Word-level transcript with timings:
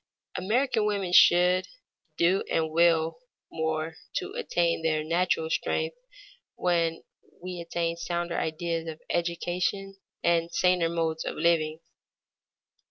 American 0.35 0.87
women 0.87 1.13
should 1.13 1.67
do 2.17 2.43
and 2.49 2.71
will 2.71 3.11
do 3.11 3.17
more 3.51 3.97
to 4.15 4.33
attain 4.33 4.81
their 4.81 5.03
natural 5.03 5.47
strength 5.47 5.95
when 6.55 7.03
we 7.39 7.59
attain 7.61 7.95
sounder 7.95 8.35
ideas 8.39 8.87
of 8.87 8.99
education 9.11 9.97
and 10.23 10.49
saner 10.51 10.89
modes 10.89 11.23
of 11.23 11.35
living. 11.35 11.81